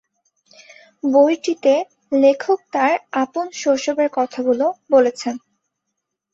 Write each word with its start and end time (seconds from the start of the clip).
বইটিতে 1.03 1.73
লেখক 2.15 2.59
তার 2.73 2.93
আপন 3.23 3.45
শৈশবের 3.53 4.09
কথাগুলো 4.13 4.65
বলেছেন। 4.91 5.35